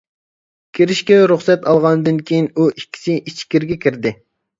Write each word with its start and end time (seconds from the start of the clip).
كىرىشكە 0.77 1.17
رۇخسەت 1.31 1.67
ئالغاندىن 1.71 2.21
كېيىن 2.31 2.47
ئۇ 2.55 2.65
ئىككىسى 2.71 3.19
ئىچكىرىگە 3.29 3.79
كىردى. 3.85 4.15